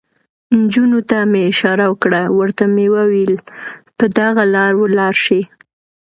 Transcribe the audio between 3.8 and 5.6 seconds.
پر دغه لار ولاړ شئ.